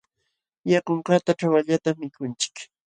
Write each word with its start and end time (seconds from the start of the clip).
Yakunkaqta 0.71 1.31
ćhawallatam 1.39 1.95
mikunchik. 2.01 2.55